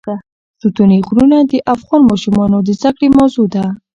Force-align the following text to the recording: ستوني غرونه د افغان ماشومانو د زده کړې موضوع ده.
ستوني 0.61 0.97
غرونه 1.07 1.37
د 1.51 1.53
افغان 1.73 2.01
ماشومانو 2.11 2.57
د 2.63 2.69
زده 2.79 2.91
کړې 2.97 3.07
موضوع 3.17 3.47
ده. 3.55 3.65